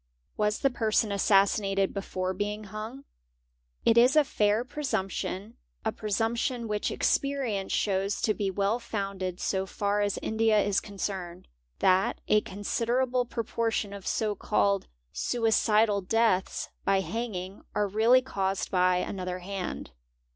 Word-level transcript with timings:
Was 0.35 0.61
the 0.61 0.71
person 0.71 1.11
"assassinated 1.11 1.93
before 1.93 2.33
being 2.33 2.63
hung? 2.63 3.03
It 3.85 3.99
isa 3.99 4.23
fair 4.23 4.65
presumption—a 4.65 5.91
presumption 5.91 6.67
which 6.67 6.89
experience 6.89 7.71
shows 7.71 8.19
to 8.23 8.33
be 8.33 8.49
well 8.49 8.79
founded 8.79 9.39
so 9.39 9.67
far 9.67 10.01
as 10.01 10.17
India 10.23 10.57
is 10.59 10.79
concerned— 10.79 11.47
that 11.77 12.19
a 12.27 12.41
considerable 12.41 13.25
proportion 13.25 13.93
of 13.93 14.07
so 14.07 14.33
called 14.33 14.87
suicidal 15.13 16.01
deaths 16.01 16.69
by 16.83 17.01
hanging 17.01 17.61
are 17.75 17.87
2 17.87 17.95
feally 17.95 18.21
caused 18.23 18.71
by 18.71 18.97
another 18.97 19.37
hand. 19.37 19.91